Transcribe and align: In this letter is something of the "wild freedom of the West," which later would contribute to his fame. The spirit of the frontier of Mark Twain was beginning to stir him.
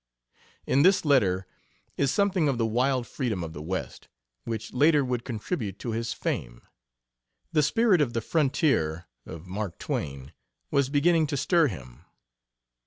In 0.65 0.81
this 0.81 1.05
letter 1.05 1.45
is 1.95 2.09
something 2.11 2.47
of 2.49 2.57
the 2.57 2.65
"wild 2.65 3.05
freedom 3.05 3.43
of 3.43 3.53
the 3.53 3.61
West," 3.61 4.07
which 4.45 4.73
later 4.73 5.05
would 5.05 5.23
contribute 5.23 5.77
to 5.77 5.91
his 5.91 6.11
fame. 6.11 6.63
The 7.51 7.61
spirit 7.61 8.01
of 8.01 8.13
the 8.13 8.21
frontier 8.21 9.05
of 9.27 9.45
Mark 9.45 9.77
Twain 9.77 10.33
was 10.71 10.89
beginning 10.89 11.27
to 11.27 11.37
stir 11.37 11.67
him. 11.67 12.05